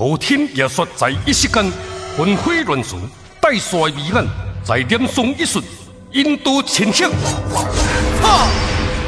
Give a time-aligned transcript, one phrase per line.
[0.00, 1.62] 头天也说在一时间
[2.16, 2.98] 纷飞乱旋，
[3.38, 4.26] 带衰糜烂，
[4.64, 5.62] 在念诵一瞬，
[6.12, 7.10] 引导前行。
[8.22, 8.46] 哈！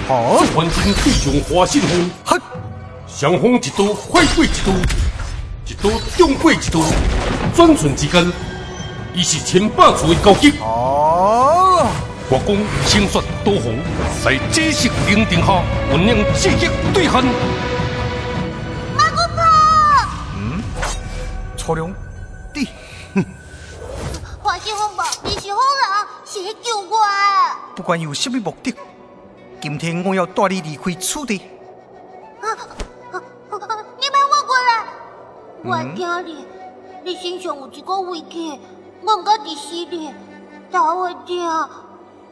[0.06, 2.38] 好，环境对上花信风，哈！
[3.08, 4.72] 双方一刀，快过一刀，
[5.66, 6.82] 一刀中过一刀，
[7.56, 8.30] 转瞬之间，
[9.14, 10.52] 已是千百处的高级。
[10.60, 11.86] 哦！
[12.28, 13.78] 国公清雪多红，
[14.22, 17.24] 在紫色灵顶下，酝酿积极对汉。
[21.64, 21.94] 初龙，
[22.52, 22.66] 弟，
[24.42, 26.98] 花信风吧，你是好人，是去救我。
[27.76, 28.74] 不管有什么目的，
[29.60, 31.34] 今天我要带你离开此地。
[31.34, 31.40] 你
[34.10, 34.84] 别我过来，
[35.62, 36.44] 我惊你，
[37.04, 38.60] 你身上有一个危气，
[39.04, 40.12] 我唔敢直视你，
[40.72, 41.48] 大我听，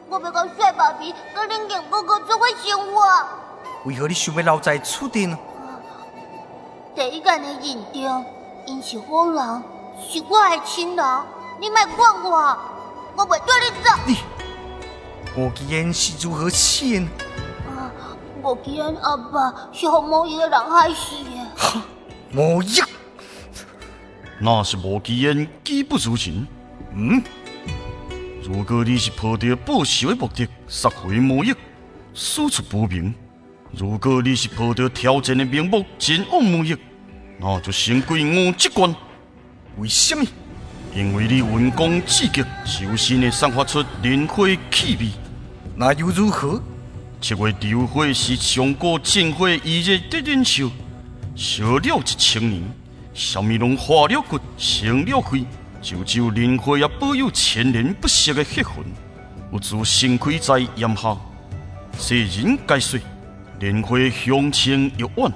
[0.09, 3.01] 我要甲帅爸比，甲恁两哥哥做伙生活。
[3.85, 5.39] 为何你想要留在此地呢？
[6.93, 8.25] 第一间的认定，
[8.65, 9.63] 因是好人，
[10.09, 11.05] 是我的亲人，
[11.59, 12.57] 你莫管我，
[13.15, 13.89] 我袂对你走。
[14.05, 14.17] 你，
[15.35, 17.01] 我吉言是如何死的？
[17.69, 17.91] 啊
[18.41, 21.31] 我吉言阿爸是互某一个人害死的。
[21.55, 21.81] 哈，
[22.31, 22.81] 某一，
[24.39, 26.47] 那是莫吉言技不如人。
[26.93, 27.23] 嗯，
[28.43, 31.53] 如果你是抱着报仇的目的杀回某一，
[32.13, 33.13] 师出不明；
[33.71, 36.75] 如果你是抱着挑战的名目前往某一，
[37.41, 38.95] 那就先归我这关。
[39.77, 40.23] 为什么？
[40.95, 45.09] 因为你文功至极，修身的散发出灵火气味。
[45.75, 46.61] 那又如何？
[47.19, 50.69] 七月流火是上古战火一日的燃烧，
[51.35, 52.61] 烧了一千年，
[53.13, 55.43] 什么拢化了骨，成了灰，
[55.81, 58.85] 就只有莲花也保有千年不息的血魂，
[59.51, 61.17] 有助盛开在炎夏。
[61.97, 62.99] 世人皆说，
[63.59, 65.31] 莲花香清又婉，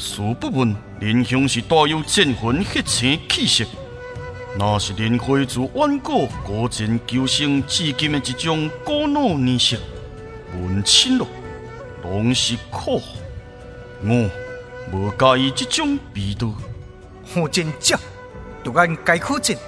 [0.00, 3.66] 殊不闻莲香是带有战魂血清气息。
[4.56, 9.76] 那是莲花自远古古剑求生至今的一种古老念想。
[10.54, 11.26] 问清咯，
[12.04, 13.02] 拢是苦。
[14.00, 14.30] 我
[14.92, 16.54] 无介意这种味道。
[17.34, 17.98] 火箭者，
[18.62, 19.58] 就按该可见，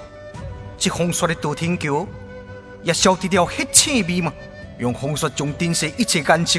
[0.77, 2.07] 这风雪的道天桥
[2.83, 4.31] 也消除了黑青味嘛？
[4.79, 6.57] 用风雪将顶世一切颜色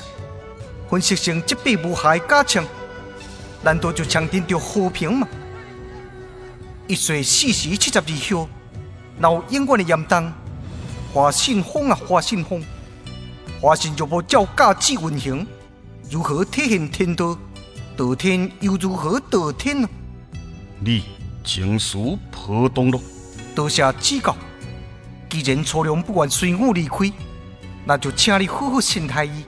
[0.91, 2.65] 分析成这把无害假枪，
[3.63, 5.29] 难道就强定着和平吗？
[6.89, 8.49] 一岁四时七十二孝，
[9.19, 10.33] 闹永远的严冬，
[11.15, 12.63] 花信风啊花信风，
[13.61, 15.47] 花信若无照价值运行，
[16.11, 17.39] 如何体现天道？
[17.97, 19.89] 道天又如何道天呢？
[20.81, 21.05] 你
[21.45, 22.99] 情绪波动了。
[23.55, 24.35] 多谢指教。
[25.29, 27.13] 既然初良不愿随我离开，
[27.85, 29.45] 那就请你好好心态伊。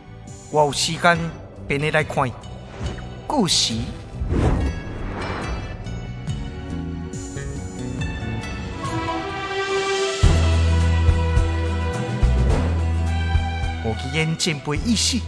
[0.50, 1.18] 我有时间
[1.66, 2.30] 便会来看。
[3.26, 3.74] 故事。
[13.94, 15.20] 我去演前辈意思，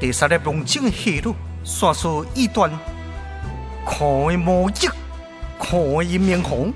[0.00, 2.70] 第三粒龙井的下落，刷刷一段，
[3.84, 4.88] 看的无益，
[5.60, 6.72] 看的一面红，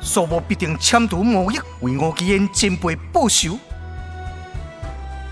[0.00, 3.56] 说无必定签图无益，为我去演前辈报仇。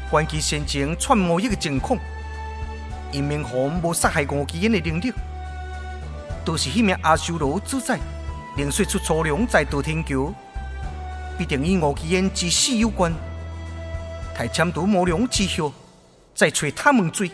[0.08, 1.98] 关其先前串无益的情况，
[3.10, 5.12] 尹明红无杀害我基因的能力，
[6.44, 7.98] 都是迄名阿修罗主宰，
[8.56, 10.32] 令说出初良在道天桥，
[11.36, 13.12] 必定与我基因之死有关。
[14.40, 15.70] 太监都无良之后，
[16.34, 17.30] 再找他们追，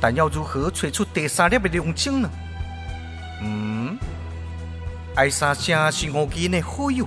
[0.00, 2.30] 但要如何找出第三粒的龙井呢？
[3.42, 3.98] 嗯，
[5.14, 7.06] 艾莎城是我基因的好友，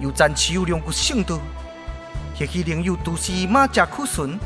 [0.00, 1.40] 又暂时有两个圣道，
[2.38, 4.38] 或许另有都市马家可顺，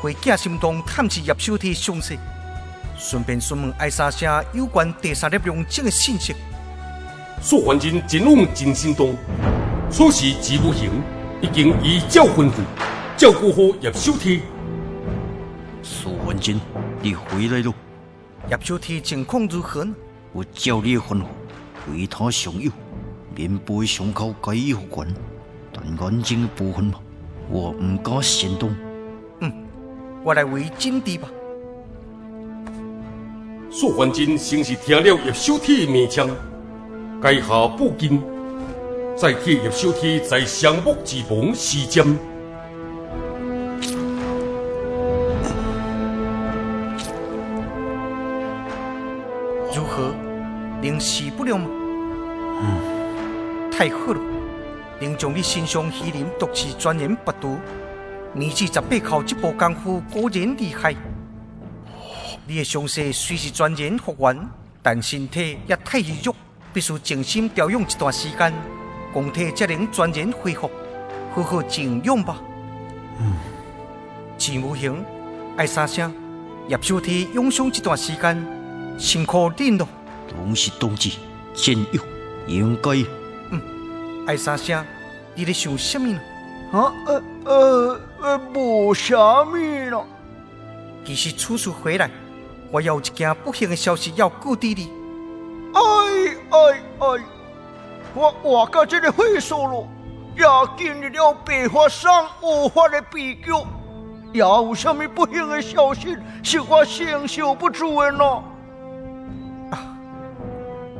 [0.00, 2.18] 回家心中探视叶小天详细，
[2.96, 6.34] 顺便询问艾莎城有关第三粒龙井的信息。
[7.42, 9.14] 素环境前往真心洞，
[9.90, 10.90] 此时吉不行。
[11.40, 12.62] 已经依照吩咐
[13.16, 14.40] 照顾好叶小天。
[15.82, 16.60] 苏文金，
[17.02, 17.72] 你回来了。
[18.50, 19.94] 叶小天情况如何呢？
[20.32, 21.24] 我照你吩咐，
[21.92, 22.70] 为他上药，
[23.34, 25.06] 面背伤口该有管，
[25.72, 26.94] 但眼睛的部分嘛，
[27.48, 28.74] 我唔敢行动。
[29.40, 29.52] 嗯，
[30.24, 31.28] 我来为诊治吧。
[33.70, 36.30] 苏文金先是听了叶小天的名称，
[37.20, 38.22] 该下不禁。
[39.16, 42.18] 再替叶小天在相木之旁施针，
[49.72, 50.12] 如何？
[50.82, 51.68] 能死不了吗？
[53.70, 54.20] 太好了！
[55.00, 57.56] 能将你身上虚灵毒气钻研不毒，
[58.32, 60.92] 年纪十八靠这部功夫果然厉害。
[62.46, 64.36] 你的伤势虽是钻研复原，
[64.82, 66.34] 但身体也太虚弱，
[66.72, 68.52] 必须静心调养一段时间，
[69.14, 70.68] 功体才能全然恢复，
[71.32, 72.36] 好好静养吧。
[73.20, 73.32] 嗯，
[74.36, 75.04] 钱无形，
[75.56, 76.12] 爱三声，
[76.66, 78.44] 叶小天养伤一段时间，
[78.98, 79.86] 辛苦恁咯。
[80.28, 81.10] 同是同志，
[81.54, 82.02] 战友
[82.48, 82.90] 应该。
[83.50, 83.62] 嗯，
[84.26, 84.84] 爱三声，
[85.36, 86.20] 你咧想什么呢？
[86.72, 89.54] 啊呃呃呃，无啥物
[89.90, 90.04] 咯。
[91.04, 92.10] 其实此次回来，
[92.72, 94.90] 我有一件不幸的消息要告知你。
[95.72, 95.80] 哎
[96.50, 96.93] 哎哎！
[98.14, 99.86] 我活到这个岁数了，
[100.36, 100.44] 也
[100.76, 103.50] 经历了白发山乌发的悲剧，
[104.32, 108.24] 也有什么不幸的消息是我承受不住的呢？
[109.72, 109.96] 啊！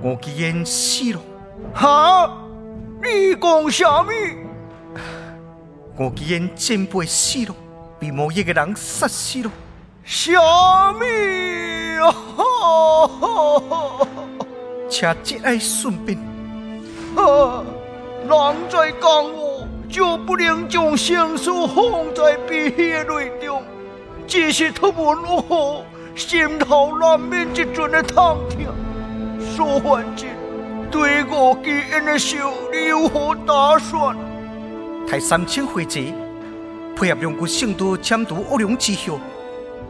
[0.03, 1.21] 我既然死了。
[1.73, 2.31] 哈？
[3.03, 4.13] 你讲什么？
[5.97, 7.55] 我既然前辈死了，
[8.01, 9.51] 被某一个人杀死了。
[10.03, 11.05] 什么？
[14.91, 16.19] 且节哀顺变。
[17.17, 17.65] 啊！
[18.27, 23.63] 人在江湖，就不能将生死放在悲喜的泪中。
[24.27, 25.85] 只是突闻我后，
[26.17, 28.75] 心头难免一阵的痛痛。
[29.39, 30.29] 苏焕金，
[30.91, 32.37] 对我基恩的手，
[32.73, 34.17] 你有何打算？
[35.07, 36.01] 待三千回者
[36.97, 39.21] 配合两军圣都迁都恶龙之后，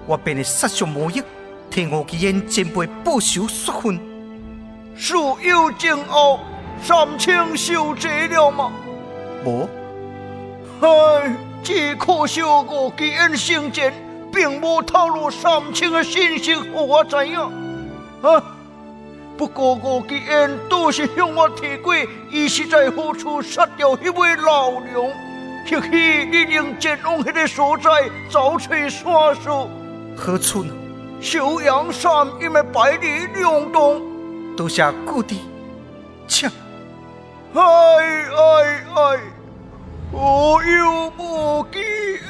[0.07, 1.23] 我便会杀上魔翼，
[1.71, 4.01] 替我基恩前辈报仇雪恨。
[4.97, 6.41] 树有惊后，
[6.85, 8.71] 三清受罪了吗？
[9.43, 9.67] 无。
[10.83, 13.91] 唉，只可惜我基恩生前
[14.31, 17.41] 并无透露三清的信息，给我知影。
[18.21, 18.43] 啊！
[19.39, 21.95] 不过我基恩都是向我提过，
[22.31, 25.11] 伊是在何处杀掉那位老娘，
[25.67, 27.91] 或许你能前往迄个所在
[28.29, 29.71] 找寻线索。
[30.15, 30.71] 何处呢？
[31.19, 34.03] 小阳山一枚百里梁洞。
[34.55, 35.41] 都下故地，
[36.29, 36.51] 切！
[37.55, 39.21] 哎哎哎！
[40.11, 41.79] 我又不记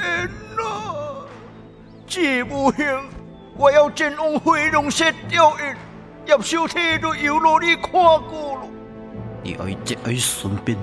[0.02, 1.26] 恩了，
[2.06, 2.84] 只不行
[3.56, 5.74] 我要前往回龙石吊唁，
[6.26, 8.68] 叶小天都有落你看过了。
[9.42, 10.76] 你爱节哀顺变。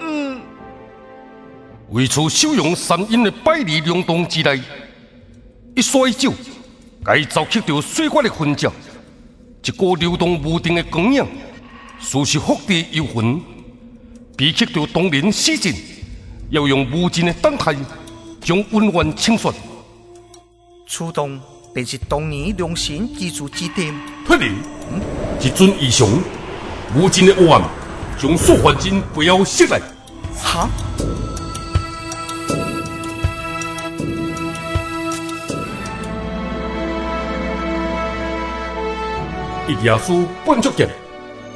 [0.00, 0.40] 嗯。
[1.90, 4.60] 为处修养三阴的百里梁洞之内，
[5.74, 6.32] 一刷一酒，
[7.04, 8.72] 该遭吸到水怪的魂脚。
[9.64, 11.26] 一股流动无定的光影，
[12.00, 13.40] 似是福地幽魂，
[14.36, 15.72] 比起着当年死阵，
[16.48, 17.76] 要用无尽的等待
[18.40, 19.54] 将温婉清算。
[20.88, 21.38] 此洞
[21.72, 23.92] 便是当年良神居住之地。
[24.24, 24.54] 不灵，
[25.40, 26.08] 一尊异象，
[26.96, 27.62] 无尽的黑暗，
[28.18, 29.80] 将素环境不要袭来。
[30.42, 30.68] 哈？
[39.68, 40.88] 一耶稣半足剑，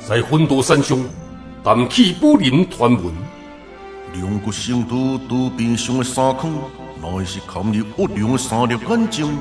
[0.07, 0.99] 在魂都山上
[1.65, 3.05] 谈起武林传闻。
[4.13, 6.53] 两个圣都都边上的山坑，
[7.01, 9.39] 乃是陷入恶龙的三粒眼睛。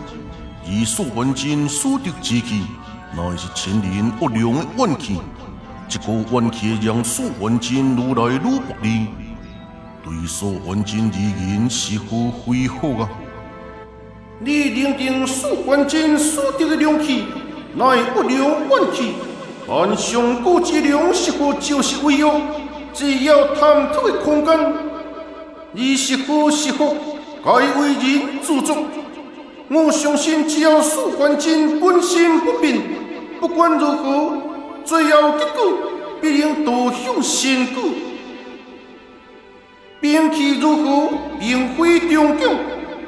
[0.65, 2.61] 而素还真所得之气，
[3.13, 5.19] 乃是千年恶龙的怨气。
[5.89, 9.07] 这个怨气让素还真愈来愈不利，
[10.01, 13.09] 对素还真而言是否恢复啊？
[14.39, 17.25] 你认定素还真所得的良气？
[17.75, 19.13] 乃不良怨气，
[19.67, 22.41] 但上古之龙是否就是为恶？
[22.93, 26.95] 只要探讨的空间，而是否是否
[27.43, 28.75] 该为人自作？
[29.69, 32.79] 我相信，只要苏焕真本心不变，
[33.39, 34.37] 不管如何，
[34.85, 35.73] 最后结果
[36.21, 37.83] 必然导向善果。
[39.99, 42.51] 兵器如何，并非重要，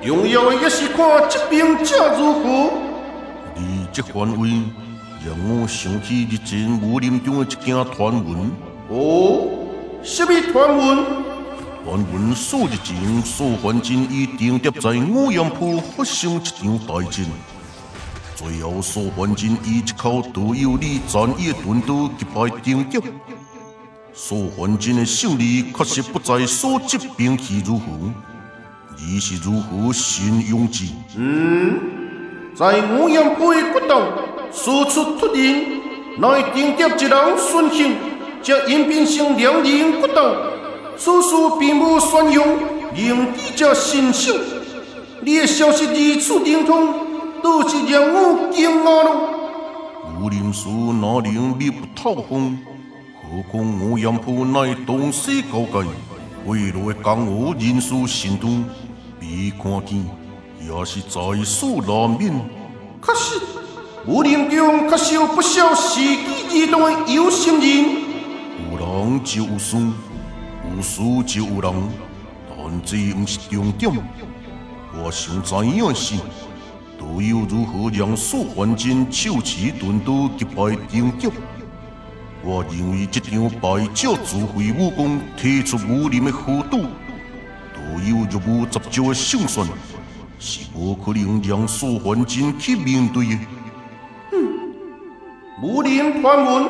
[0.01, 2.71] 重要的也是看这兵者如何。
[3.91, 4.49] 这范围
[5.25, 8.51] 让我想起日前武林中的一件传闻。
[8.89, 9.47] 哦，
[10.03, 11.03] 什么传闻？
[11.83, 17.25] 传闻数日前，苏焕真已定调在五阳坡发生一场大战，
[18.35, 23.01] 最后苏焕真以一口独有李战义的盾刀击败定调。
[24.13, 27.85] 苏焕真的胜利确实不在所执兵器如何，
[28.91, 30.85] 而是如何信用之。
[31.17, 31.79] 嗯。
[32.55, 34.13] 在五阳坡的骨头
[34.55, 35.65] 输出突然，
[36.17, 37.93] 乃定点一人顺行，
[38.41, 40.21] 则演变成两人骨头。
[40.97, 42.47] 此事并无宣扬，
[42.95, 44.33] 令记者心笑。
[45.21, 46.87] 你的消息如此灵通，
[47.43, 49.09] 倒是让我惊讶了。
[50.21, 52.57] 武林术哪能密不透风？
[53.21, 55.89] 何况五阳坡乃东西高界，
[56.45, 58.49] 未来的江湖人士心多，
[59.19, 60.05] 必看见。
[60.61, 62.33] 也是在所难免。
[62.99, 63.39] 可是，
[64.07, 66.19] 武林中确实有不少士气
[66.51, 68.03] 异动的有心人。
[68.71, 71.73] 有人就有事，有事就有人，
[72.47, 73.91] 但这毋是重点。
[74.93, 76.15] 我想知影的是，
[76.99, 81.27] 队友如何让苏焕金手持盾刀击败丁杰？
[82.43, 86.77] 我认为这场败者自废武功，提出武林的豪赌，
[87.73, 89.67] 队友若无十足的胜算，
[90.37, 93.39] 是无可能让苏焕金去面对的。
[95.61, 96.65] 武林传闻，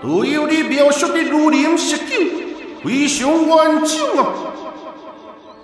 [0.00, 2.06] 队友你描述的如林实景
[2.82, 4.26] 非常完整啊！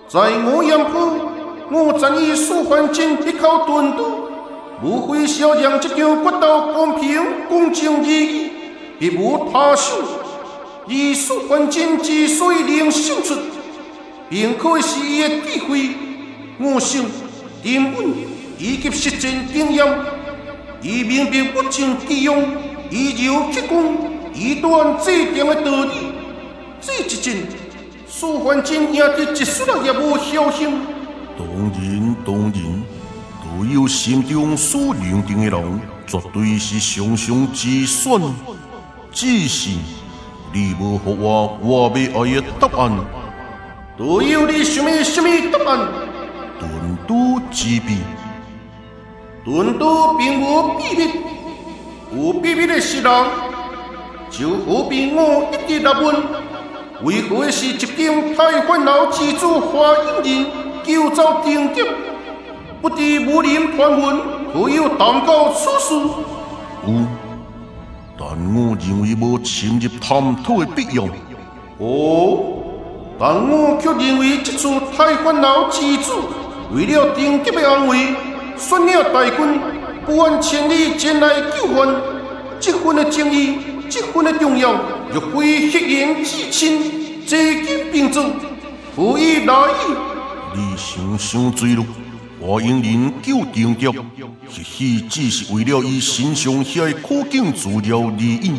[0.07, 1.31] 在我杨浦。
[1.69, 4.03] 我赞以苏焕金一口盾刀，
[4.81, 8.51] 无非是要让这场决斗公平、公正、义义，
[8.97, 9.97] 别无他想。
[10.87, 13.33] 而苏焕金之所以能胜出，
[14.29, 15.89] 并可是伊的智慧、
[16.61, 17.03] 悟性、
[17.61, 18.13] 沉稳
[18.57, 19.85] 以及实战经验。
[20.81, 22.45] 伊明白物尽其用，
[22.89, 23.83] 以柔克刚，
[24.33, 25.91] 以断制定的道理。
[26.79, 27.35] 这一阵，
[28.07, 30.79] 苏焕金赢得一丝也无侥幸。
[31.37, 32.53] 当然，当然，
[33.41, 38.21] 队友心中所认定的人，绝对是上上之选。
[39.11, 39.71] 只是
[40.53, 42.91] 你无给我我要爱的答案。
[43.97, 45.87] 队友，你想要什么答案？
[46.59, 47.97] 盾都之秘。
[49.47, 51.09] 盾都并无秘密，
[52.11, 53.25] 有秘密的是人。
[54.29, 56.15] 就好比我一直来问，
[57.03, 60.45] 为何是一顶太烦恼之主花影人？
[60.83, 61.81] 救走顶级，
[62.81, 64.19] 不知武林传闻
[64.51, 65.95] 可有谈到此事？
[66.85, 67.05] 有，
[68.19, 71.05] 但我认为无深入探讨的必要。
[71.77, 72.43] 哦，
[73.17, 76.11] 但我却认为这次太烦恼之主
[76.73, 78.13] 为了顶级的安危，
[78.57, 79.59] 率领大军
[80.05, 81.95] 不远千里前来救援，
[82.59, 83.57] 这份的情义，
[83.89, 84.73] 这份的重要，
[85.13, 88.21] 若非血缘至亲，泽金并助，
[88.95, 90.55] 何以来意？
[90.55, 91.85] 你想想罪了，
[92.41, 93.97] 华英人救丁杰，或
[94.49, 98.53] 许只是为了伊身上遐可敬资料而已，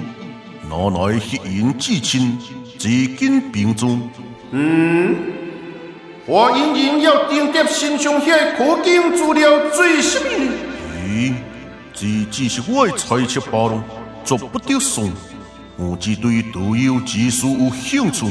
[0.71, 2.38] 哪来血缘至亲，
[2.78, 4.00] 至今并重？
[4.52, 5.14] 嗯，
[6.29, 10.53] 华英人要丁杰身上遐可敬资料做什么？
[11.07, 11.33] 咦，
[11.95, 13.83] 这只是我的猜测罢了，
[14.27, 15.11] 做不得算。
[15.79, 18.27] 我只对队友技术有兴趣。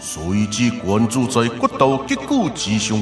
[0.00, 2.98] 所以只关注在决斗结果之上。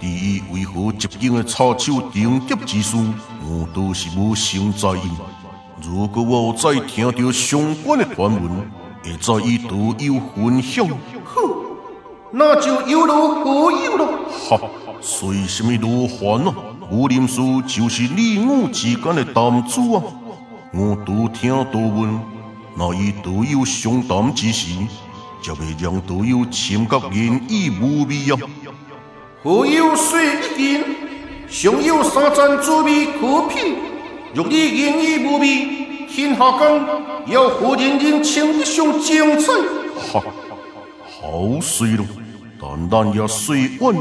[0.00, 3.04] 至于为何接近的插手顶级之术，
[3.42, 5.10] 我都是无心在意。
[5.82, 8.66] 如果我再听到相关的传闻，
[9.02, 10.88] 会再与队友分享。
[12.30, 14.08] 哼，那就有如何有了。
[14.48, 14.60] 哈，
[15.00, 16.54] 随什么罗烦啊？
[16.90, 20.02] 武林事就是你我之间的谈资啊。
[20.72, 22.20] 我多听多闻，
[22.76, 24.70] 那与队友相谈之时。
[25.40, 26.38] 就会让队友
[26.88, 28.36] 感觉言语无味啊！
[29.44, 30.84] 何有水一斤，
[31.48, 33.76] 尚有三盏滋味可品。
[34.34, 36.82] 若你言意无味，天下间
[37.28, 39.52] 要何人人称得上精彩？
[40.12, 40.20] 哈，
[41.22, 42.04] 好水了，
[42.60, 43.94] 但咱也水完，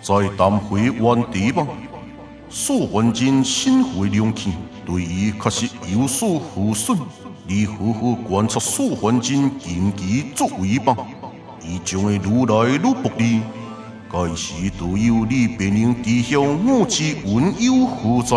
[0.00, 1.66] 在谈回原地吧。
[2.48, 4.52] 苏焕金心怀良气，
[4.84, 6.96] 对伊确实有所负损。
[7.46, 10.96] 你好好观察苏焕金近期作为吧，
[11.60, 13.40] 伊将会愈来愈不利。
[14.10, 18.36] 该时都有你便能知晓我之温有何在。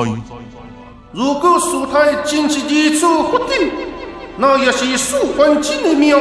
[1.11, 3.71] 如果事态真是如此不定，
[4.37, 6.15] 那也是苏焕金的命，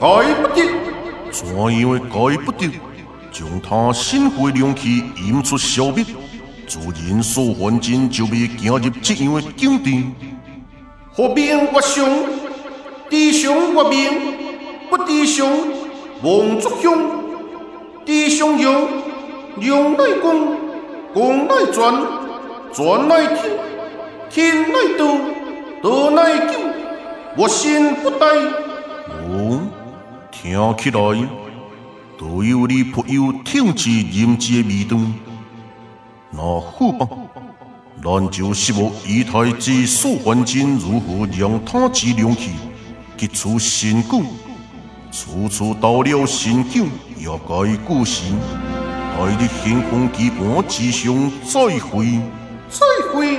[0.00, 0.89] 改不得。
[1.30, 2.70] 怎样会改不得？
[3.32, 6.04] 将他心怀良气引出消灭，
[6.66, 10.04] 自然苏焕金就未行入这样的境地。
[11.12, 12.24] 何名越雄，
[13.08, 14.12] 弟兄越名；
[14.90, 15.48] 不弟兄，
[16.22, 16.98] 望族凶。
[18.04, 18.88] 弟兄勇，
[19.60, 20.56] 勇乃公，
[21.14, 21.94] 公乃传，
[22.72, 23.52] 传乃天，
[24.28, 25.16] 天乃道，
[25.82, 26.58] 道乃久。
[27.36, 28.24] 我心不殆。
[29.06, 29.60] 哦，
[30.42, 31.28] 听起来
[32.18, 34.96] 都有你颇有挺直仁志的味道。
[36.30, 37.06] 那好吧。
[38.02, 42.52] 咱就希望以太子苏焕金如何让他之良气
[43.18, 44.22] 结出新果，
[45.12, 46.84] 处处到了新酒，
[47.18, 48.32] 也该过时。
[49.18, 52.18] 待你天空基盘之上再会，
[52.70, 52.80] 再
[53.12, 53.38] 会。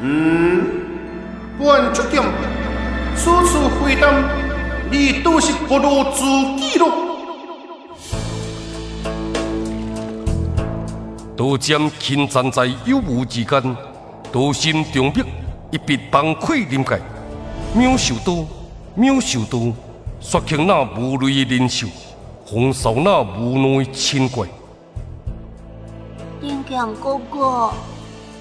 [0.00, 0.64] 嗯，
[1.58, 2.22] 关注点，
[3.28, 4.08] 处处回答，
[4.90, 6.24] 你都是不如自
[6.56, 6.86] 己了。
[11.36, 13.76] 刀尖轻站在有无之间，
[14.32, 15.22] 刀心中笔，
[15.70, 16.98] 一笔崩溃临界。
[17.76, 18.46] 渺小刀，
[18.96, 19.74] 渺小刀，
[20.20, 21.86] 刷清那无泪的人寿，
[22.46, 24.48] 红烧那无奈的情怪。
[26.40, 27.70] 林强哥哥，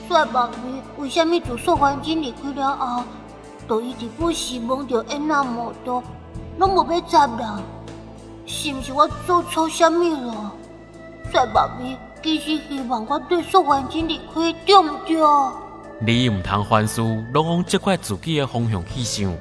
[0.07, 0.53] 帅爸比
[0.97, 3.03] 为什么自说环境离开了后，
[3.67, 6.03] 就一直不时望着安那摩多，
[6.57, 7.63] 拢无要接人？
[8.45, 10.51] 是毋是我做错什么了？
[11.31, 15.17] 帅爸比其实希望我对说环境离开，对毋对？
[15.99, 17.01] 你毋通凡事
[17.33, 19.35] 拢往这块自己的方向去想。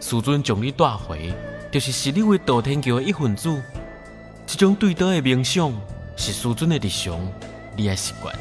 [0.00, 1.32] 师尊将你带回，
[1.70, 3.62] 就是视你为道天桥的一份子。
[4.44, 5.72] 这种对待的冥想，
[6.16, 7.16] 是师尊的日常，
[7.76, 8.34] 你也习惯。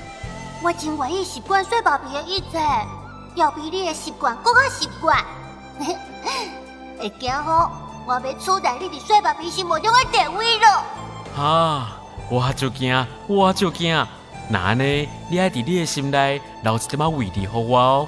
[0.64, 2.58] 我真愿意习惯帅爸比的一切，
[3.36, 5.18] 要比你的习惯更较习惯。
[7.00, 7.72] 会惊好，
[8.06, 10.84] 我要取代你伫帅爸比心目中的地位了。
[11.42, 11.98] 啊！
[12.30, 14.08] 我就惊，我就惊。
[14.48, 18.08] 那安尼，你爱伫你的心内留一点仔位置互我哦，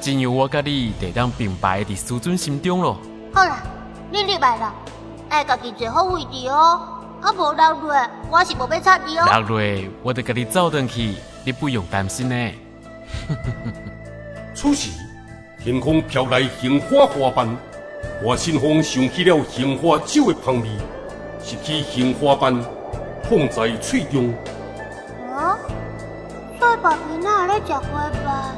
[0.00, 2.96] 只有我甲你得当并排伫师尊心中咯。
[3.34, 3.58] 好啦，
[4.10, 4.72] 你入来啦，
[5.28, 6.80] 爱家己坐好位置哦。
[7.20, 9.26] 啊，无落落，我是无要插你哦。
[9.26, 12.52] 落落，我得甲你走转去，你不用担心呢。
[14.60, 14.90] 此时，
[15.62, 17.48] 天空飘来杏花花瓣，
[18.24, 20.68] 我心中想起了杏花酒的香味，
[21.40, 22.60] 拾起杏花瓣，
[23.22, 24.34] 捧在嘴中。
[25.32, 25.56] 啊，
[26.58, 28.56] 帅爸比哪来食花瓣？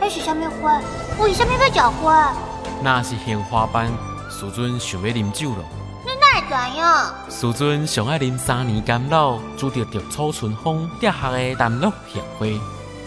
[0.00, 0.80] 那是什么花？
[1.18, 2.32] 为什么要食花？
[2.80, 3.90] 那是杏花瓣，
[4.30, 5.64] 师尊想要啉酒咯。
[6.04, 7.52] 你哪会知影？
[7.52, 12.46] 师尊上爱啉三年甘露，煮着着草春风摘下的淡绿杏花。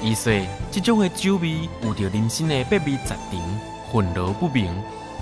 [0.05, 0.31] 伊说，
[0.71, 3.39] 这种的酒味有着人生的百味杂陈，
[3.91, 4.71] 混淆不明，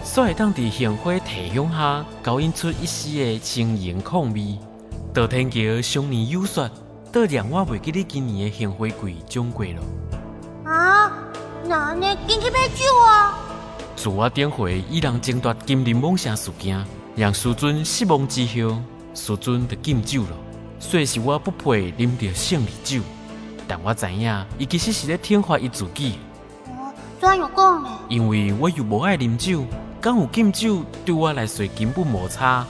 [0.04, 4.60] 所以当伫杏花提香下，勾引出一丝的清盈旷味。
[5.14, 6.70] 道天桥上年有雪，
[7.14, 9.82] 倒让我袂记得今年的杏花季将过了。
[10.70, 11.14] 啊，
[11.66, 12.18] 那呢？
[12.28, 13.40] 紧去买酒啊！
[13.96, 18.82] 自我点回伊人争夺金陵梦城事件，让师尊失望之后，
[19.14, 20.32] 师尊就禁酒了。
[20.78, 23.00] 虽是我不配啉着胜利酒，
[23.74, 26.20] 但我知影伊其实是咧天罚伊自己。
[26.68, 27.90] 哦，怎样讲呢？
[28.08, 29.66] 因为我又无爱啉酒，
[30.00, 32.68] 敢有禁酒对我来说根本无差。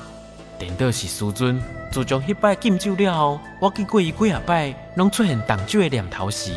[0.57, 1.61] 颠倒是师尊
[1.91, 6.53] 自从迄摆禁酒了后，我见过伊几下摆拢出现动酒的念头时，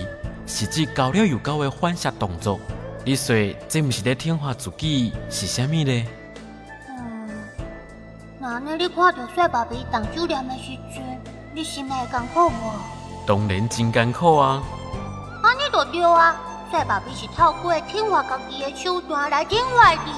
[0.47, 2.61] 是指交了又交的反射动作。
[3.05, 3.35] 你说
[3.69, 6.07] 这毋是咧天罚自己是啥物呢？
[6.89, 7.29] 嗯，
[8.39, 8.77] 那呢？
[8.77, 11.03] 你看到帅爸比挡酒念的时阵，
[11.53, 12.96] 你心内会艰苦无？
[13.27, 14.63] 当然真艰苦啊！
[15.43, 16.37] 安尼就对啊！
[16.71, 20.13] 帅爸比是透过天罚家己的手段来天罚你。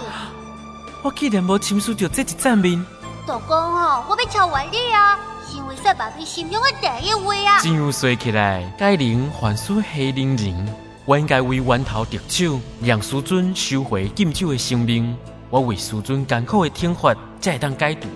[1.03, 2.85] 我既然无亲受到这一赞面，
[3.27, 5.19] 就讲吼，我要超越你啊！
[5.47, 7.61] 是因为帅爸比心中的第一位啊！
[7.63, 10.75] 这样说起来，该人还属黑人人，
[11.07, 15.17] 我应该为源头得手，让师尊收回禁酒的生命。
[15.51, 18.09] 我为师尊艰苦的天罚，才会当解除。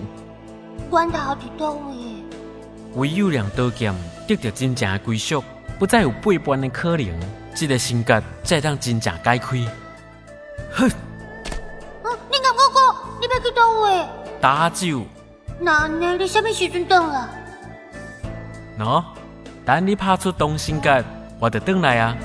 [0.91, 1.95] 源头伫倒位？
[2.95, 3.91] 唯有两刀剑
[4.27, 5.43] 得到真正的归属，
[5.77, 7.07] 不再有背叛的可能，
[7.55, 9.39] 这个心格才会当真正解开。
[10.71, 10.87] 哼！
[10.87, 14.05] 啊，你敢哥哥，你要去倒位？
[14.39, 15.03] 打酒。
[15.59, 16.17] 那呢？
[16.17, 17.29] 你什么时阵倒啊？
[18.79, 19.03] 喏，
[19.65, 21.03] 等你拍出东心结，
[21.39, 22.17] 我就倒来啊。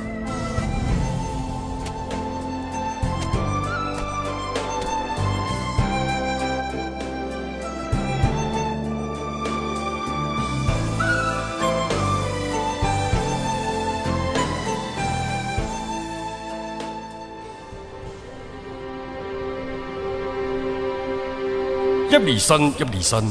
[22.28, 23.24] 叶离山，叶离山，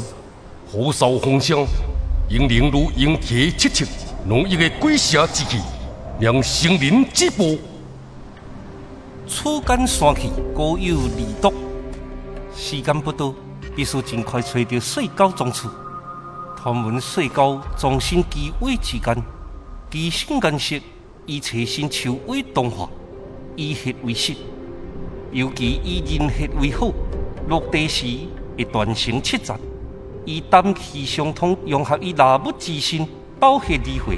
[0.72, 1.68] 火烧风声，
[2.32, 3.86] 英灵如鹰啼七七，
[4.26, 5.60] 浓郁的鬼蛇之气，
[6.20, 7.60] 让生灵止步。
[9.28, 11.54] 初间山气，高有离毒，
[12.56, 13.36] 时间不多，
[13.76, 15.70] 必须尽快找到水狗踪处。
[16.58, 19.16] 他们水狗终身居尾之间，
[19.92, 20.76] 其性颜色
[21.28, 22.90] 以青新秋为动画，
[23.56, 24.34] 以血为食，
[25.32, 26.92] 尤其以人血为好，
[27.48, 28.08] 落地时。
[28.58, 29.54] 会断成七节，
[30.26, 33.08] 以胆气相通，融合以纳木之心，
[33.40, 34.18] 包血理会。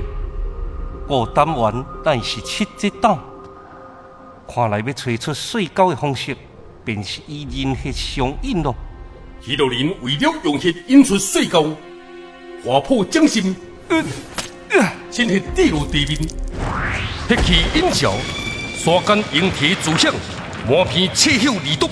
[1.06, 3.20] 过胆丸乃是七节胆，
[4.48, 6.38] 看来要找出水狗的方式，
[6.86, 8.74] 便是以人血相引咯。
[9.42, 11.76] 许多人为了用血引出水狗，
[12.64, 13.56] 划破掌心，
[15.10, 16.18] 鲜血滴入地面，
[17.28, 18.14] 血气引潮，
[18.78, 20.14] 沙间引体自响，
[20.66, 21.90] 满片赤血二毒。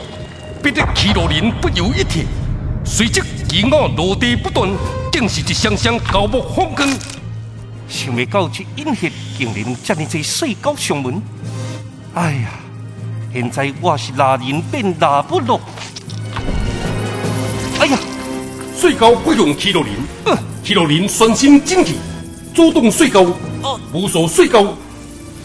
[0.64, 2.26] 逼得奇罗人不由一体，
[2.88, 4.68] 随即鸡鸭落地不断，
[5.12, 6.90] 竟是一双双高木风光。
[7.90, 11.22] 想未到这阴血竟然这么多水狗上门。
[12.14, 12.50] 哎呀，
[13.34, 15.60] 现在我是拿人变拿不落。
[17.80, 18.00] 哎呀，
[18.80, 19.94] 水狗不用气罗林，
[20.64, 21.98] 气罗林全身精气，
[22.56, 23.32] 主动水狗，
[23.92, 24.76] 无数水狗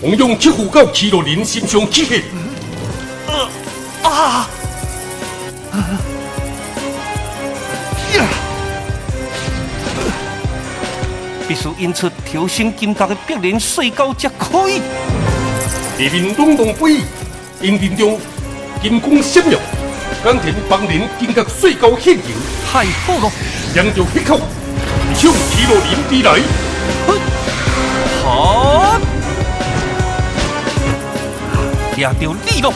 [0.00, 2.22] 往用去附到气罗林身上气血。
[11.62, 14.82] 必须引出调身金刚的必然水狗才可以。
[15.96, 17.02] 地面隆动不已，
[17.60, 18.18] 阴殿中
[18.82, 19.56] 金光闪耀，
[20.24, 22.24] 钢铁帮人金甲水狗现形。
[22.66, 23.30] 太好了！
[23.76, 24.40] 扬着血口，
[25.14, 26.40] 向气罗林地来。
[28.24, 28.98] 好！
[31.94, 32.72] 抓到你了！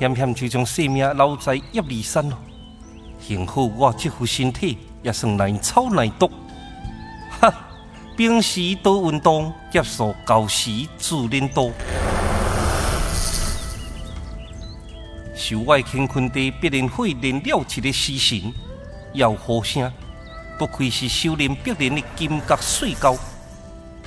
[0.00, 2.38] 险险就将性命留在叶里山咯。
[3.20, 6.30] 幸好我这副身体也算耐操耐毒。
[7.38, 7.52] 哈，
[8.16, 11.70] 平时多运动，接受教时自然多。
[15.34, 18.50] 受外乾坤地必然会练了一个死神，
[19.12, 19.92] 要呼声，
[20.58, 23.18] 不愧是修炼必然的金甲水狗。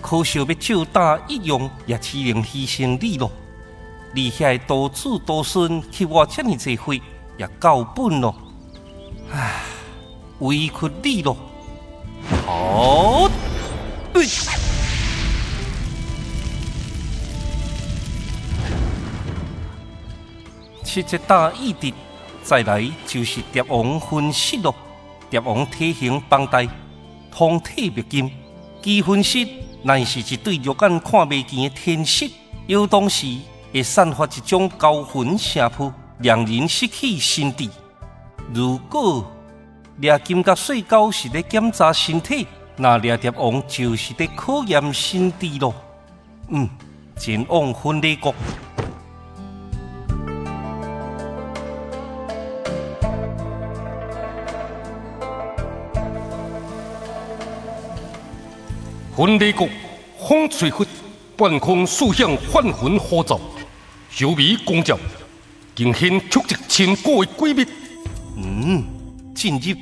[0.01, 3.32] 可惜要照打一样，也只能牺牲你咯。
[4.15, 7.02] 你遐多子多孙去我这么济回，
[7.36, 8.36] 也够本咯。
[9.32, 9.63] 唉，
[10.38, 11.36] 委屈你咯。
[12.45, 13.28] 好，
[14.13, 14.28] 对。
[20.84, 21.91] 七只大义的，
[22.43, 24.76] 再来就是蝶王分析咯。
[25.32, 26.63] 蝶王体型庞大，
[27.32, 28.30] 通体白金，
[28.84, 32.28] 其分析乃是一对肉眼看未见的天色，
[32.67, 33.26] 有当时。
[33.73, 37.67] 会散发一种高魂声波，让人失去心智。
[38.53, 39.25] 如果
[39.97, 45.73] 掠金甲碎狗是在检查身体，那掠蝶王就是在考验心智咯。
[46.49, 46.69] 嗯，
[47.17, 48.31] 前往婚礼国。
[59.15, 59.67] 婚礼国
[60.27, 60.86] 风吹拂，
[61.36, 63.39] 半空树响，幻魂呼召。
[64.15, 64.95] 小米公照，
[65.73, 67.65] 惊现出一千个的鬼秘。
[68.38, 68.84] 嗯，
[69.34, 69.76] 进入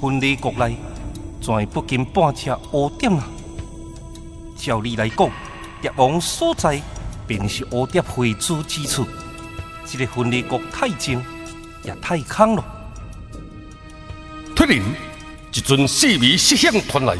[0.00, 0.76] 婚礼国内，
[1.40, 3.28] 全不近半只乌点啊？
[4.56, 5.30] 照理来讲，
[5.80, 6.82] 蝶王所在
[7.28, 9.06] 便是乌蝶会主之处。
[9.86, 11.22] 这个婚礼国太静，
[11.84, 12.64] 也太空了。
[14.56, 14.82] 突然，
[15.54, 17.16] 一阵细微声响传来，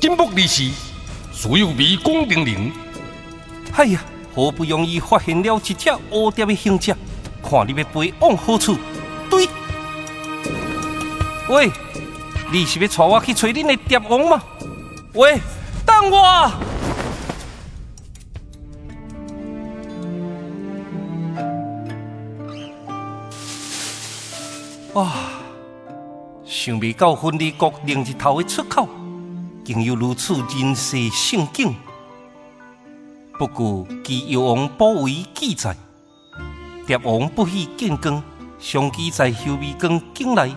[0.00, 0.70] 金木离时。
[1.34, 2.72] 所有迷宫零零。
[3.72, 4.00] 哎呀，
[4.34, 6.94] 好不容易发现了一只乌蝶的行迹，
[7.42, 8.78] 看你要飞往何处？
[9.28, 9.48] 对，
[11.48, 11.70] 喂，
[12.52, 14.42] 你是要带我去找恁的蝶王吗？
[15.14, 15.40] 喂，
[15.84, 16.52] 等我！
[24.94, 25.12] 哇，
[26.46, 28.88] 想未到婚礼国另一头的出口。
[29.64, 31.74] 竟有如此人世盛景，
[33.38, 35.74] 不过据妖王保卫记载，
[36.86, 38.22] 蝶王不喜见光，
[38.58, 40.54] 相记在修眉宫境内，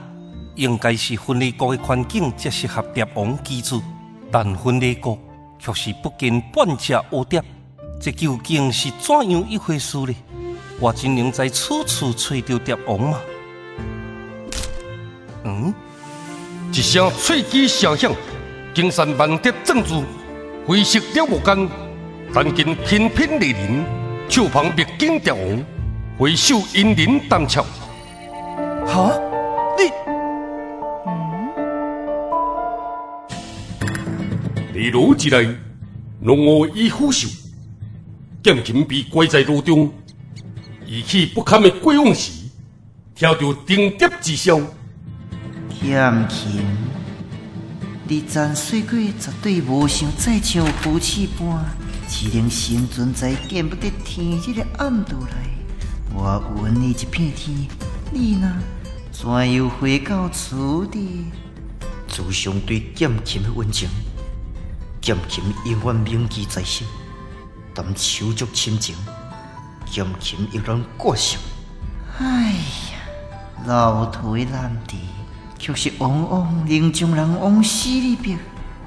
[0.55, 3.81] 应该是婚礼国的环境才适合蝶王居住。
[4.29, 5.17] 但婚礼国
[5.57, 7.41] 却是不见半只蝴蝶，
[8.01, 10.13] 这究竟是怎样一回事呢？
[10.81, 13.19] 我只能在处处找到蝶王吗？
[15.45, 15.73] 嗯，
[16.73, 18.13] 一声脆机声响。
[18.77, 20.03] 金山万蝶镇住，
[20.67, 21.67] 灰色了无间，
[22.31, 23.83] 但见翩翩丽人，
[24.29, 25.65] 手捧灭金蝶王，
[26.19, 27.65] 回首阴林淡峭。
[28.85, 29.19] 哈？
[29.79, 29.91] 你？
[34.75, 35.55] 离路之内，
[36.21, 37.35] 龙卧已腐朽，
[38.43, 39.91] 剑琴被挂在路中，
[40.85, 42.31] 意气不堪的过往时，
[43.15, 44.67] 听到鼎蝶之声。
[45.81, 46.61] 剑琴。
[48.09, 51.65] 你战水过，绝对无想再像夫妻般，
[52.07, 55.33] 只能生存在见不得天日的暗度内。
[56.13, 57.67] 我问你一片天，
[58.13, 58.49] 你呢？
[59.11, 61.25] 怎又回到此地？
[62.07, 63.89] 祖上对剑琴的温情，
[65.01, 66.87] 剑琴永远铭记在心。
[67.73, 68.95] 但手足亲情，
[69.85, 71.41] 剑琴依然挂上。
[72.19, 74.71] 哎呀，老土的男
[75.71, 78.37] 儿，却是往往能将人往死里逼。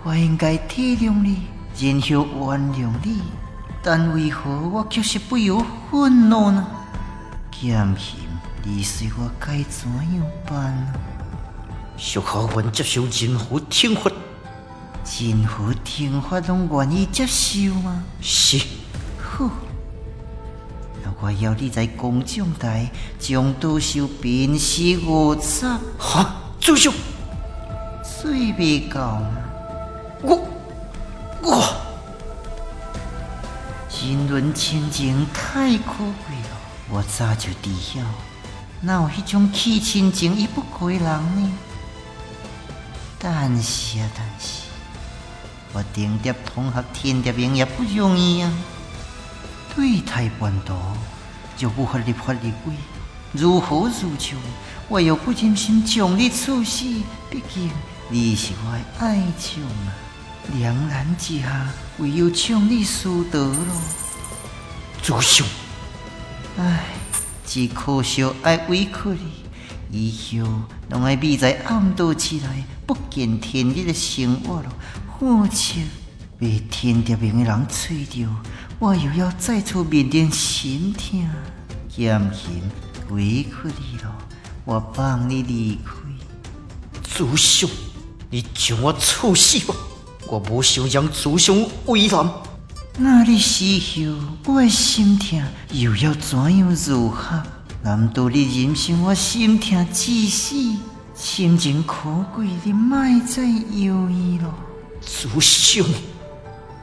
[0.02, 1.42] 我应该体谅你，
[1.78, 3.20] 然后原谅你，
[3.82, 6.66] 但为何我却是不由愤怒呢？
[7.50, 8.16] 剑行，
[8.64, 10.94] 你说我该怎样办呢？
[11.98, 14.10] 小可愿接受任何惩罚，
[15.20, 18.02] 任何惩罚拢愿意接受吗？
[18.22, 18.58] 是。
[19.18, 19.50] 好，
[21.04, 25.66] 那我要你在公众台将多少鞭尸五十？
[25.98, 26.92] 哈，主上，
[28.04, 29.30] 水未够吗？
[30.22, 30.46] 我
[31.42, 31.74] 我，
[33.90, 36.56] 人伦亲情太可贵了，
[36.90, 38.00] 我早就知晓，
[38.82, 41.50] 哪有迄种弃亲情亦不归人呢？
[43.18, 44.64] 但是啊，但是，
[45.72, 48.52] 我顶碟同学天碟名也不容易啊。
[49.74, 50.74] 对台叛徒
[51.56, 52.74] 就无法立法立规，
[53.32, 54.36] 如何如求？
[54.90, 56.84] 我又不忍心将你处死，
[57.30, 57.70] 毕竟
[58.08, 59.94] 你是我的爱情啊！
[60.58, 63.82] 两难之下，唯有将你输得了。
[65.00, 65.46] 主上，
[66.58, 66.86] 唉，
[67.46, 69.30] 只可惜爱委屈你。
[69.92, 70.50] 以后
[70.88, 74.74] 拢爱秘在暗道之内，不见天日的生活了。
[75.20, 75.56] 或者
[76.36, 78.28] 被天地明的人吹着，
[78.80, 81.28] 我又要再次面临心痛。
[81.88, 82.60] 剑行
[83.10, 84.12] 委屈你了，
[84.70, 85.90] 我放你离开。
[87.02, 87.68] 祖兄，
[88.30, 89.74] 你将我处死吧！
[90.28, 92.32] 我无想让祖兄为难。
[92.96, 94.14] 那你死后，
[94.46, 97.42] 我的心痛又要怎样如何？
[97.82, 100.54] 难道你忍心我心痛至死？
[101.16, 104.54] 心情可贵，你莫再犹豫了。
[105.00, 105.84] 祖兄，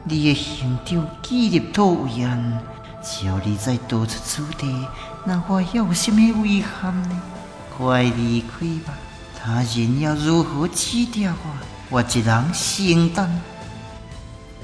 [0.03, 2.59] 你的行长纪律多严，
[3.01, 4.67] 只要你再多出此地，
[5.23, 7.21] 那我还有什么遗憾呢？
[7.77, 8.97] 快离开吧！
[9.39, 11.37] 他人要如何指点我，
[11.91, 13.39] 我一人承担。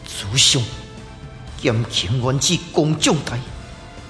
[0.04, 0.60] 主上，
[1.62, 3.38] 剑情愿至公将台，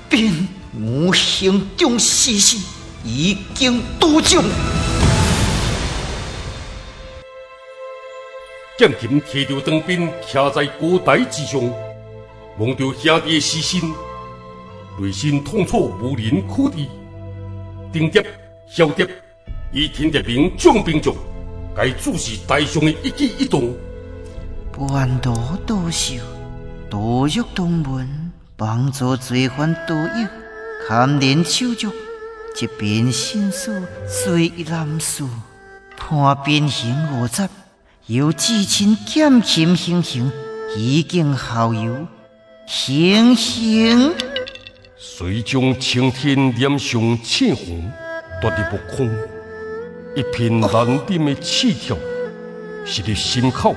[0.08, 0.48] 便。
[0.82, 2.63] 我行中死心，
[3.04, 4.42] 已经多久？
[8.78, 11.62] 剑琴提着长鞭，徛在高台之上，
[12.58, 13.94] 望着兄弟的死心，
[14.98, 16.88] 内心痛楚无人可知。
[17.92, 18.26] 丁蝶、
[18.67, 19.08] 小蝶
[19.71, 21.13] 以天地明将兵将，
[21.76, 23.76] 该注视台上的一举一动。
[24.78, 26.15] 万多多秀，
[26.89, 30.28] 多玉东门，帮助罪犯多益。
[30.88, 31.89] 含连手足，
[32.60, 35.30] 一边心思随一男书，
[35.95, 37.47] 判鞭刑五十，
[38.08, 40.32] 由至亲减刑行刑，
[40.76, 42.08] 以儆效尤，
[42.65, 44.13] 行刑。
[44.97, 47.89] 遂将青天染上赤红，
[48.43, 49.10] 夺得不空，
[50.15, 50.69] 一片难
[51.08, 51.97] 忍的刺痛，
[52.84, 53.73] 是你心口；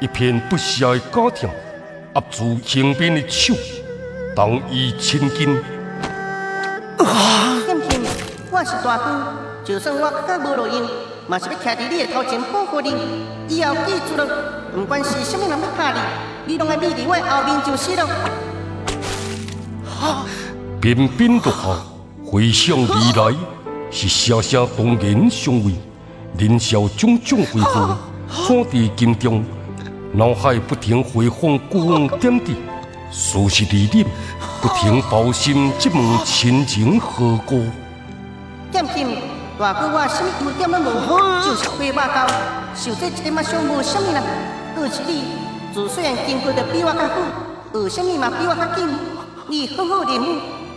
[0.00, 1.48] 一片不舍的家庭，
[2.16, 3.54] 压住刑鞭的手，
[4.34, 5.56] 同伊千金。
[7.64, 8.02] 剑平，
[8.50, 9.04] 我是大哥，
[9.64, 10.82] 就算我较无路用，
[11.28, 12.92] 嘛是要徛伫你的头前保护你。
[13.46, 14.26] 以后记住了，
[14.74, 18.04] 不管是什么人要拍你，你拢要秘伫我后面就是了。
[19.88, 20.26] 哈！
[20.80, 21.56] 彬彬独下，
[22.28, 23.36] 回想未来，
[23.98, 25.72] 是声声动言相慰，
[26.36, 29.42] 年少种种回顾，锁伫心中，
[30.12, 32.56] 脑海不停回放过往点滴，
[33.10, 34.06] 数是历练。
[34.60, 37.64] 不停剖心，这门亲情何故？
[38.70, 39.16] 剑平，
[39.58, 42.26] 大哥我什么优点都无，就是花肉高，
[42.74, 44.22] 受这一点嘛伤无什么啦。
[44.74, 45.24] 可是你，
[45.72, 48.86] 自虽然经过得比我较久，学什么嘛比我较紧。
[49.48, 50.36] 你好好练武，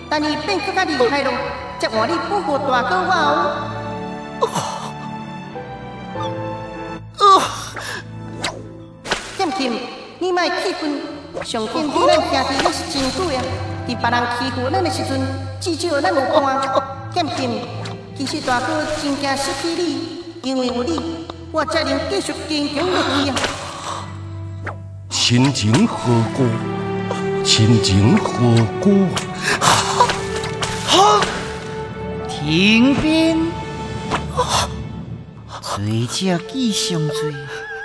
[0.10, 1.34] 但你变更加厉害咯，
[1.80, 3.12] 才换你保护大哥我
[7.20, 7.42] 哦。
[9.38, 9.80] 剑琴，
[10.20, 11.00] 你莫气愤，
[11.46, 13.42] 上天对咱兄弟你是真好呀。
[13.88, 15.22] 伫别人欺负咱的时阵，
[15.62, 16.62] 至少咱有看。
[17.14, 17.62] 剑琴，
[18.18, 18.68] 其实大哥
[19.02, 23.36] 真惊失去你，因为有你，我才能继续坚强落去啊。
[25.10, 26.44] 亲情何故？
[27.46, 29.08] 亲情何故？
[30.86, 31.22] 好，
[32.50, 33.52] 停兵。
[35.62, 37.32] 罪者既上罪，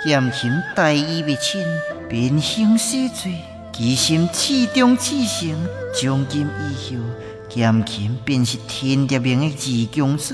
[0.03, 1.63] 剑行大义灭亲，
[2.09, 3.31] 变形死罪。
[3.71, 5.55] 其心始终至诚，
[5.93, 7.03] 从今以后，
[7.47, 10.33] 剑琴便是天蝶明的二公子，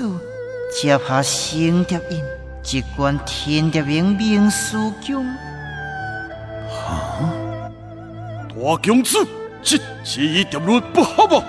[0.80, 2.18] 接下星蝶印，
[2.62, 5.26] 接管天蝶明明书宫。
[6.88, 7.34] 啊！
[8.48, 9.26] 大公子，
[9.62, 11.44] 这这一条路不好吧？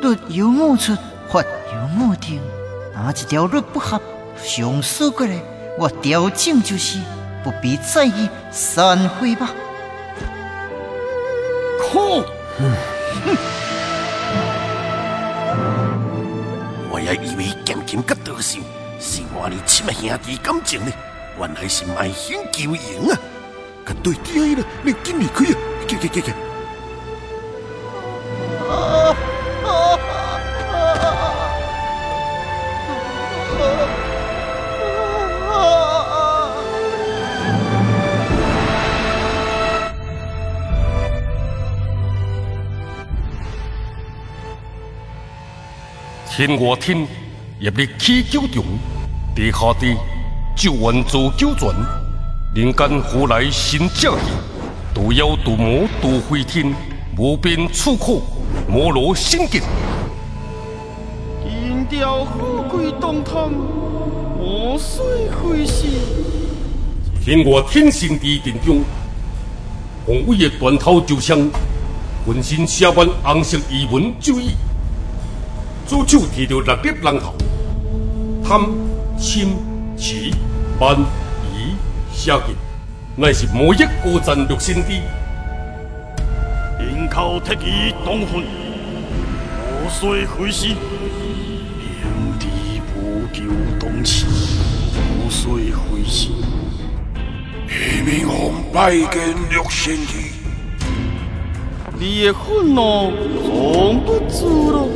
[0.00, 0.94] 律有误出，
[1.28, 1.42] 法
[1.74, 2.40] 有误定，
[2.94, 4.00] 哪一条路不合，
[4.42, 5.42] 上诉过来，
[5.78, 6.98] 我调整就是，
[7.42, 9.50] 不必在意散会吧。
[11.80, 11.98] 可
[16.90, 18.60] 我也以为剑琴甲道秀
[19.00, 20.92] 是换你亲的兄弟感情呢，
[21.38, 23.18] 原来是卖险求赢啊！
[23.84, 25.56] 可对敌了，你紧离开啊！
[25.86, 26.32] 去去去去！
[46.36, 46.98] 天外天，
[47.60, 48.64] 入入起九重，
[49.36, 49.96] 地下地，
[50.56, 51.72] 救援做九泉，
[52.52, 54.18] 人间何来新正义？
[54.92, 56.74] 渡妖渡魔渡飞天，
[57.16, 58.20] 无边出口，
[58.68, 59.62] 摩罗心境。
[61.44, 63.52] 金雕富贵东堂，
[64.36, 65.86] 魔水飞逝。
[67.24, 68.82] 天外天神地殿中，
[70.04, 71.38] 宏伟的断头就像
[72.26, 74.46] 浑身写满红色遗文咒语。
[75.86, 77.34] 左手提着六粒人头，
[78.42, 78.60] 贪、
[79.18, 79.56] 心、
[79.98, 80.30] 痴、
[80.80, 80.96] 慢、
[81.52, 81.76] 疑、
[82.10, 82.56] 写进，
[83.16, 85.02] 乃是魔役孤战六神地。
[86.78, 90.68] 人口铁骑东魂，魔水飞逝。
[90.68, 93.42] 平地不救
[93.78, 94.24] 东池，
[95.18, 96.30] 魔水飞逝。
[97.68, 100.23] 夜明红拜见六神地，
[101.96, 103.12] 你的愤怒
[103.44, 104.88] 藏不住了。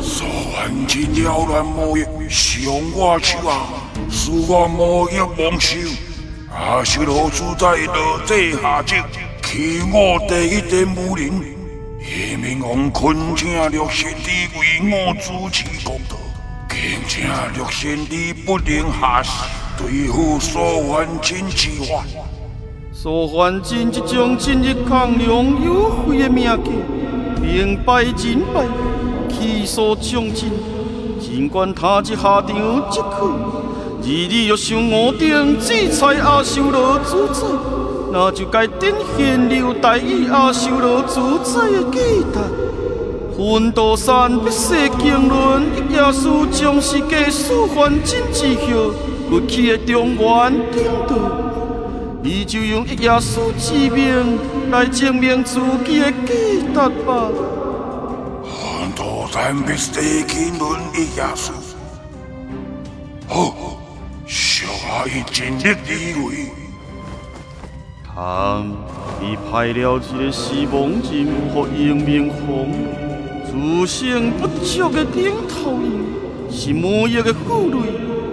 [0.00, 3.66] 所恨真妖乱魔役上我手啊，
[4.08, 5.76] 使我魔役蒙羞。
[6.52, 8.94] 阿修罗主宰落地下职，
[9.42, 11.42] 欺我第一殿武林。
[12.00, 16.16] 夜明王恳请六神地为我主持公道，
[16.68, 19.30] 敬请六神地不能下世，
[19.76, 22.04] 对付所患真之患。
[23.02, 26.70] 所患真这种真日抗良有悔的命格，
[27.40, 28.66] 兵败人败。
[29.30, 30.50] 气数将尽，
[31.18, 33.24] 尽管他日下场即可，
[34.02, 37.46] 而你若想五顶制裁阿修罗主宰，
[38.12, 42.42] 那就该展现留待于阿修罗主宰的记达。
[43.34, 48.92] 魂斗山必世经纶，一耶稣将世界所犯真之后，
[49.30, 51.49] 崛起的中原顶端，
[52.22, 54.38] 你就用一耶稣之名
[54.70, 57.30] 来证明自己的记达吧。
[58.94, 61.50] 多咱必须经纶一耶稣，
[69.20, 72.74] 你派了一个死亡人和英明红，
[73.46, 76.04] 自性不足的顶头人，
[76.50, 77.76] 是魔役的负累。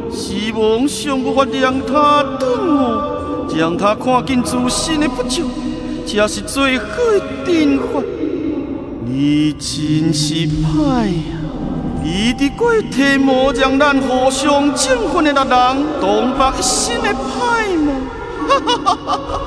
[0.09, 3.16] 死亡尚无法让他顿悟，
[3.55, 5.49] 让他看见自身的不足，
[6.05, 6.85] 这是最好
[7.45, 8.03] 的惩罚。
[9.05, 11.39] 你真是歹啊！
[12.03, 15.45] 你的鬼体魔让咱互相争分的人
[15.99, 17.95] 同白一身的歹梦，
[18.47, 19.39] 哈哈哈哈哈！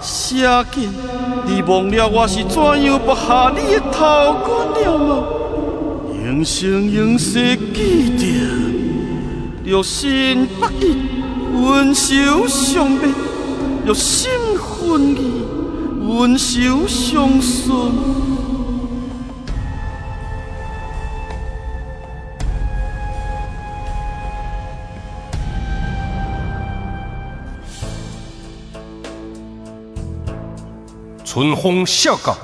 [0.00, 0.92] 写紧，
[1.46, 4.48] 你忘了我是怎样拔下你的头骨
[4.78, 5.24] 了吗？
[6.24, 8.24] 永生永世记着，
[9.64, 11.15] 六心不一，
[11.62, 13.08] 温柔相别；
[13.84, 15.42] 六心分离，
[16.06, 17.92] 温柔相顺。
[31.24, 32.36] 春风笑告，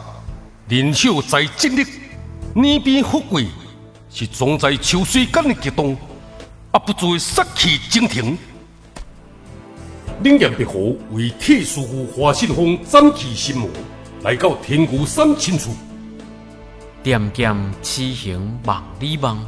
[0.69, 1.85] 人秀在经历，
[2.55, 3.47] 年边富贵
[4.11, 5.97] 是总在秋水间的激动，
[6.73, 8.37] 啊不足杀气蒸腾。
[10.23, 13.69] 冷艳白虎为铁师傅华信峰斩去心魔，
[14.23, 15.73] 来到天狗山亲处，
[17.03, 19.45] 点点痴行望里望，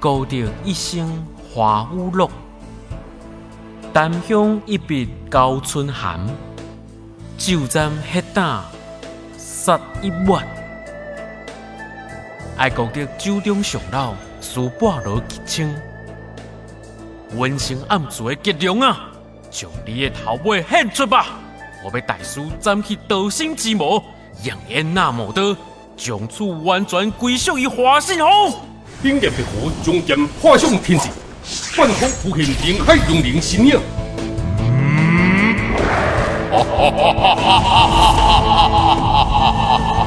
[0.00, 2.28] 高调一声花舞落，
[3.92, 6.20] 丹香一笔高春寒。
[7.38, 8.64] 酒盏黑胆
[9.38, 10.44] 杀一碗，
[12.56, 15.74] 爱国的酒中上老输半箩吉清，
[17.36, 19.09] 温馨暗自的激动啊！
[19.50, 21.26] 将你的头尾献出吧！
[21.82, 24.02] 我要大师斩去道心之魔，
[24.44, 25.56] 扬言那魔刀，
[25.96, 28.60] 从此完全归属于华信侯。
[29.02, 31.08] 冰剑白虎将剑画向天际，
[31.78, 33.80] 万空浮现林海龙鳞身影。
[36.52, 37.44] 哈哈哈哈
[39.78, 40.06] 哈！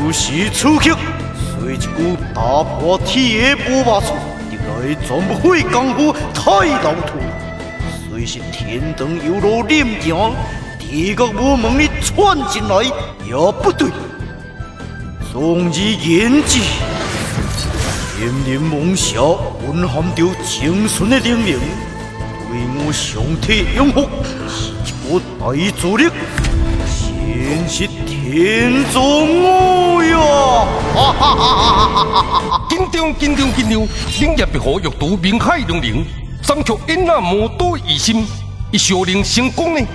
[0.00, 4.14] 如实出击，吹一股打破天的魔法术，
[4.50, 6.42] 入来全不会功夫太
[6.82, 7.18] 老土。
[8.24, 10.32] 虽是天堂游路念行，
[10.78, 12.84] 地狱无门的窜进来
[13.26, 13.90] 也不对。
[15.32, 16.60] 纵日言之，
[18.20, 19.20] 人人梦想
[19.66, 21.58] 蕴含着精神的灵灵，
[22.48, 24.08] 对我上体养护
[24.48, 26.08] 是一股大助力，
[27.26, 30.16] 真是天纵我呀！
[30.94, 32.66] 哈哈哈哈哈哈！
[32.70, 36.06] 紧张紧张紧张，冷夜白虎欲渡明海龙灵，
[36.42, 38.26] 三却因那魔多疑心，
[38.72, 39.86] 一小灵成功呢？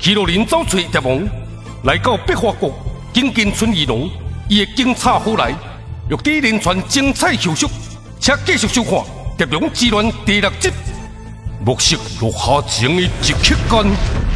[0.00, 1.22] 祁洛林走出蝶王，
[1.84, 2.72] 来到百花国。
[3.12, 4.08] 紧跟春意浓，
[4.48, 5.54] 伊的警察府内，
[6.08, 7.68] 玉帝连串精彩秀术，
[8.20, 8.92] 且继续收看
[9.36, 10.70] 《蝶龙之乱》第六集，
[11.64, 14.27] 目色落下情的一刻间。